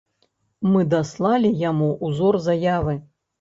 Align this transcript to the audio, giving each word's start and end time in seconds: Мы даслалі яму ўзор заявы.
Мы 0.71 0.79
даслалі 0.93 1.51
яму 1.69 1.91
ўзор 2.09 2.41
заявы. 2.47 2.99